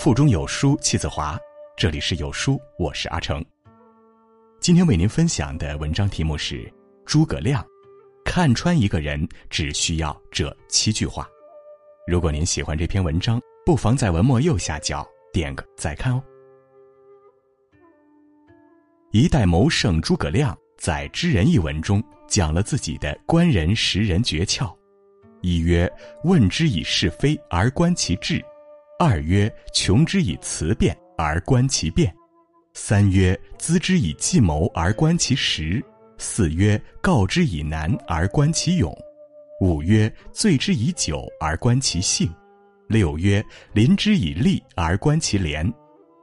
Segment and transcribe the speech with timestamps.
[0.00, 1.38] 腹中有书气自华。
[1.76, 3.44] 这里是有书，我是阿成。
[4.58, 6.72] 今天为您分享的文章题目是：
[7.04, 7.62] 诸葛亮
[8.24, 11.28] 看穿一个人只需要这七句话。
[12.06, 16.24] 如果您喜欢这篇文章，不妨在文末右下角点个再看哦。
[19.12, 24.74] 一代谋圣诸葛亮在《知人》一文中讲了自己的观人识人诀窍：
[25.42, 25.92] 一曰
[26.24, 28.40] 问之以是非而观其志；
[29.02, 30.94] 二曰穷之以辞辩。
[31.22, 32.10] 而观其变，
[32.72, 35.78] 三曰资之以计谋而观其实；
[36.16, 38.90] 四曰告之以难而观其勇；
[39.60, 42.26] 五曰醉之以酒而观其性；
[42.88, 43.44] 六曰
[43.74, 45.70] 临之以利而观其廉；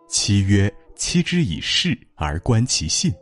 [0.09, 3.13] 七曰欺之以势而观其信。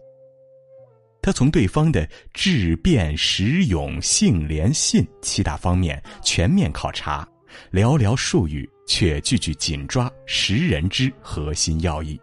[1.21, 7.27] 他从对方的智、辩、识、勇、性、廉、信七大方面全面考察，
[7.69, 8.69] 寥寥数语。
[8.85, 12.19] 却句句紧抓识人之核心要义。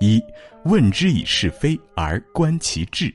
[0.00, 0.22] 一
[0.64, 3.14] 问之以是非而观其志。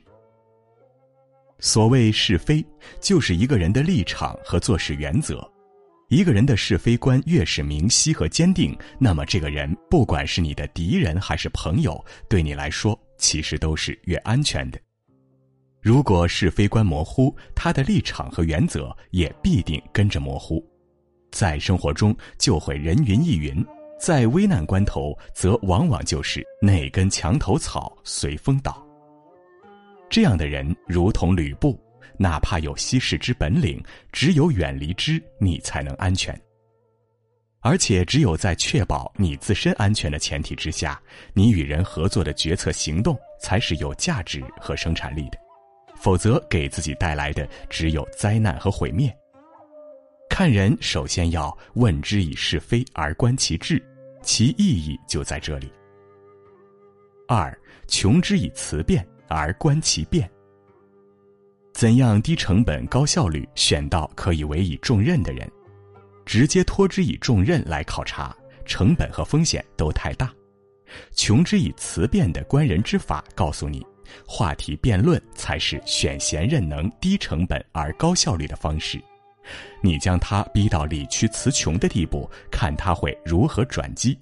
[1.59, 2.63] 所谓是非，
[3.00, 5.50] 就是一个人的立场和做事原则。
[6.09, 14.80] 一个人的是非观越是明晰和坚定，那么这个人不管是你的敌人还是朋友，对你来说其实都是越安全的。
[15.81, 20.63] 如果是非观模糊，他的立场和原则也必定跟着模糊。
[21.36, 23.61] 在生活中就会人云亦云，
[24.00, 28.81] 在危难关头则往往就是那根墙头草随风倒。
[30.09, 31.78] 这样的人如同吕布，
[32.17, 36.33] 哪怕有稀世之本领，只有远离之，你才能安全。
[37.59, 40.97] 而且只有在确保你自身安全的前提之下，
[41.33, 45.38] 你与人合作的决策行动才是有价值和生产力的，
[45.97, 49.13] 否则给自己带来的只有灾难和毁灭。
[50.38, 53.81] 看人，首先要问之以是非而观其志，
[54.22, 55.72] 其意义就在这里。
[57.25, 57.57] 二，
[57.88, 60.29] 穷之以辞辩而观其变。
[61.73, 65.50] 怎样低成本高效率选到可以委以重任的人？
[66.25, 68.35] 直接托之以重任来考察，
[68.66, 70.29] 成本和风险都太大。
[71.13, 73.88] 穷之以辞辩的观人之法，告诉你，
[74.28, 79.02] 话题辩论才是选贤任能、低成本而高效率的方式。
[79.81, 84.17] 你将他逼到理屈词穷的地步，看他会如何转机。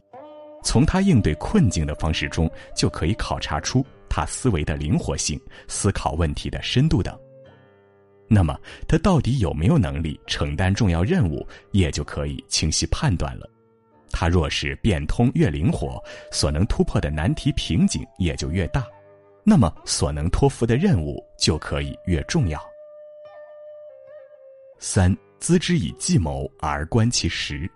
[0.64, 7.18] 从他应对困境的方式中，就可以考察出他思维的灵活性、思考问题的深度等。
[8.30, 8.58] 那么，
[8.88, 13.50] 他到底有没有能力承担重要任务，也就可以清晰判断了。
[14.10, 16.02] 他若是变通越灵活，
[16.32, 18.86] 所能突破的难题瓶颈也就越大，
[19.44, 22.60] 那么所能托付的任务就可以越重要。
[24.86, 27.72] 三资之以计谋而观其实。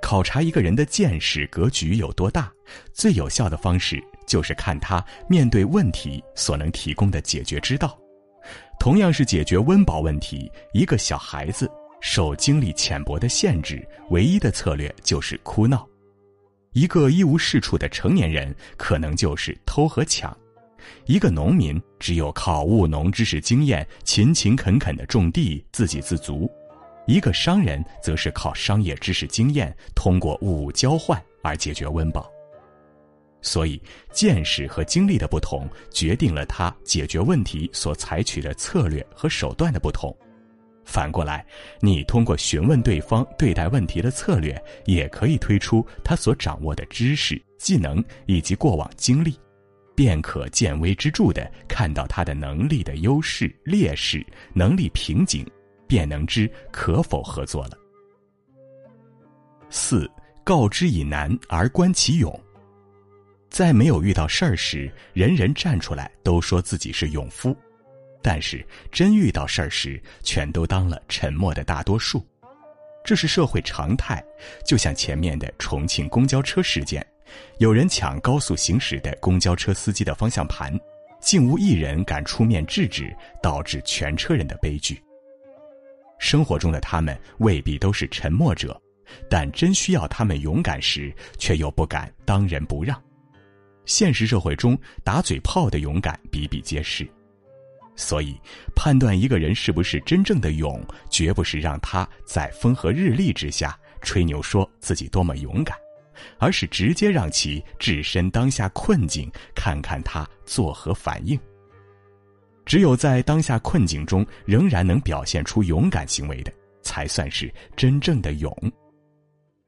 [0.00, 2.50] 考察一个人的见识格局有多大，
[2.94, 7.98] 最有效的方式就是看他面对问题所能提供的解决之道。
[8.80, 11.70] 同样是解决温饱问题，一个小孩子
[12.00, 15.86] 受经历浅薄的限制，唯一的策略就是哭闹；
[16.72, 20.34] 一个一无是处的成年人，可能就是偷和抢。
[21.06, 26.48] 一个农民只有靠务农知识经验，勤勤恳恳的种地，自给自足；
[27.06, 32.30] 一个商人则是靠商业知识经验，通过物物交换而解决温饱。
[33.42, 33.78] 所以，
[34.10, 40.16] 见识和经历的不同，决定了他解决问题所采取的策略和手段的不同。
[40.86, 41.44] 反过来，
[41.80, 49.34] 你通过询问对方对待问题的策略，也可以推出他所掌握的知识、技能以及过往经历。
[49.94, 55.46] 便可见微知著的看到他的能力的优势劣势能力瓶颈，
[55.86, 57.78] 便能知可否合作了。
[59.70, 60.10] 四
[60.42, 62.38] 告之以难而观其勇。
[63.50, 67.56] 在没有遇到事儿时，人人站出来都说自己是勇夫，
[68.20, 72.26] 但是真遇到事儿时，全都当了沉默的大多数，
[73.04, 74.24] 这是社会常态。
[74.64, 77.06] 就像前面的重庆公交车事件。
[77.58, 80.78] 有人抢高速行驶的公交车司机的方向盘，
[81.20, 85.02] 竟无一人敢出面制止，导致全车人的悲剧。
[86.18, 88.80] 生活中的他们未必都是沉默者，
[89.28, 93.00] 但真需要他们勇敢时，却又不敢当仁不让。
[93.84, 97.06] 现实社会中，打嘴炮的勇敢比比皆是，
[97.96, 98.34] 所以
[98.74, 105.76] 判断一个人是不是真正的勇，绝不是让他在风和日丽之下吹牛说自己多么勇敢。
[106.38, 111.38] 而是直接让其置身当下困境，看看他作何反应。
[112.64, 116.52] 只有在当下困境中仍然能表现出勇敢行为的，
[116.82, 118.72] 才算是真正的勇。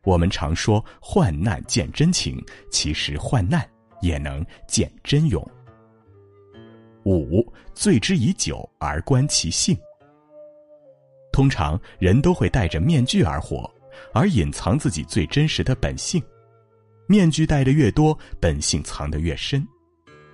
[0.03, 3.69] 我们常说患难见真情，其实患难
[4.01, 5.45] 也能见真勇。
[7.05, 7.45] 五，
[7.75, 9.77] 醉之以酒而观其性。
[11.33, 13.71] 通常人都会戴着面具而活，
[14.15, 16.23] 而隐藏自己最真实的本性。
[17.07, 19.67] 面具戴的越多，本性藏得越深。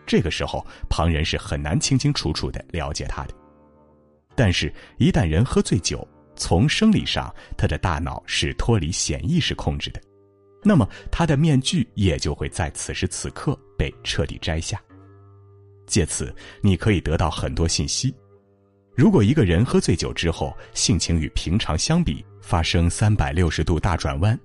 [0.07, 3.35] 这个时候，旁人是很难清清楚楚的了解他的。
[4.35, 10.01] 但是，一旦人喝醉酒，从生理上，他的大脑是脱离显意识控制的，
[10.65, 14.81] 那么他的面具也就会在此时此刻被彻底摘下。
[15.87, 18.15] 借此，你可以得到很多信息。
[18.95, 24.39] 如果一个人喝醉酒之后，性情与平常相比发生三百六十度大转弯，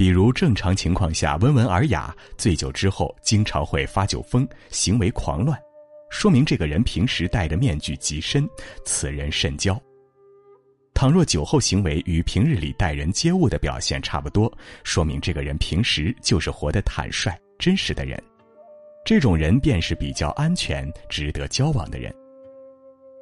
[0.00, 5.60] 比如正常情况下温文尔雅，醉酒之后经常会发酒疯，行为狂乱，
[6.08, 8.48] 说明这个人平时戴的面具极深，
[8.82, 9.78] 此人慎交。
[10.94, 14.50] 倘若酒后行为与平日里待人接物的表现差不多，
[14.84, 18.18] 说明这个人平时就是活得坦率、真实的人。
[19.04, 22.10] 这种人便是比较安全、值得交往的人。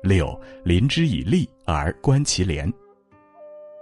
[0.01, 2.73] 六，临之以利而观其廉。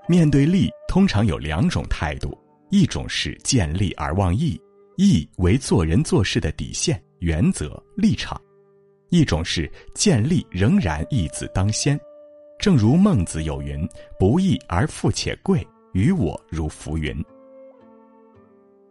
[0.09, 2.35] 面对利，通常有两种态度：
[2.71, 4.61] 一种是见利而忘义，
[4.97, 8.37] 义为做人做事的底线、原则、立场；
[9.11, 11.99] 一种是见利仍然义字当先。
[12.59, 13.87] 正如孟子有云
[14.19, 17.15] ：“不义而富且贵，于我如浮云。”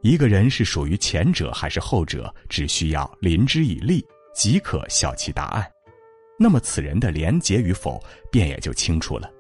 [0.02, 4.06] 一个人是属于前者还是后者，只需要临之以利，
[4.36, 5.66] 即可晓其答案。
[6.38, 8.00] 那么此人的廉洁与否，
[8.32, 9.32] 便也就清楚了。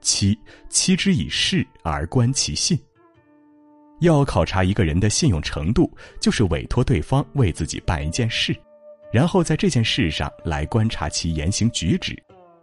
[0.00, 0.38] 七，
[0.68, 2.78] 欺之以事而观其信。
[4.00, 5.90] 要考察一个人的信用程度，
[6.20, 8.56] 就是委托对方为自己办一件事，
[9.12, 12.16] 然后在这件事上来观察其言行举止。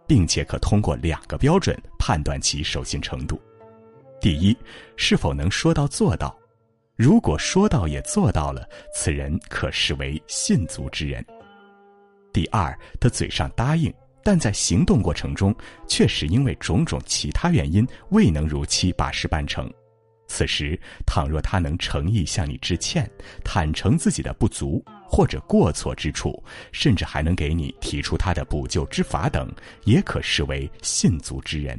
[0.06, 3.40] 并且可通过两个标准判断其守信程度：
[4.20, 4.54] 第一，
[4.96, 6.28] 是否能说到做到；
[6.94, 11.24] 如果说到也做到了，此人可视为信足之人。
[12.34, 13.90] 第二，他嘴上答应，
[14.24, 15.54] 但在行动过程中
[15.86, 19.70] 确实因为种种其他原因未能如期把事办成。
[20.26, 20.76] 此时，
[21.06, 23.08] 倘若他能诚意向你致歉，
[23.44, 26.42] 坦诚自己的不足或者过错之处，
[26.72, 29.48] 甚至还能给你提出他的补救之法等，
[29.84, 31.78] 也可视为信足之人。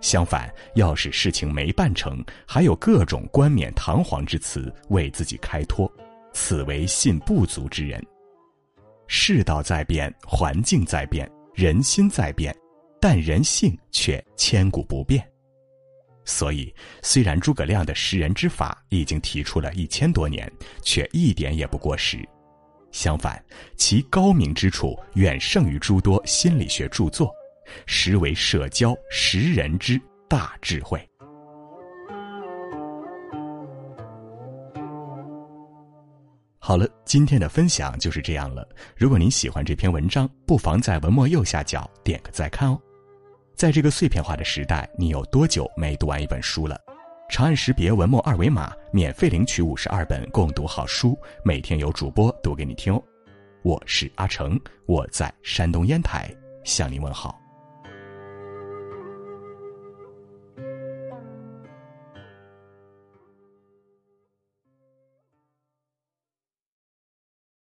[0.00, 5.92] 相反，要是事情没办成，还有各种冠冕堂皇之词为自己开脱，
[6.32, 8.02] 此为信不足之人。
[9.08, 12.54] 世道在变，环境在变，人心在变，
[13.00, 15.26] 但人性却千古不变。
[16.26, 16.72] 所以，
[17.02, 20.50] 虽然诸葛亮的识人之法已经提出了一千多年，
[20.82, 22.18] 却一点也不过时。
[22.92, 23.42] 相反，
[23.76, 27.32] 其高明之处远胜于诸多心理学著作，
[27.86, 31.07] 实为社交识人之大智慧。
[36.68, 38.68] 好了，今天的分享就是这样了。
[38.94, 42.78] 如果您喜欢这篇文章，不妨在文末右下角点个再看哦。
[43.54, 46.78] 在这个碎片化的时代，你有多久没读完一本书了？
[47.30, 53.02] 长按识别文末二维码，免费领取五十二本共读好书，每天有主播读给你听哦。
[53.62, 56.30] 我是阿成，我在山东烟台
[56.64, 57.37] 向您问好。